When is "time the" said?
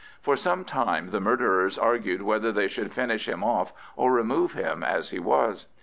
0.65-1.19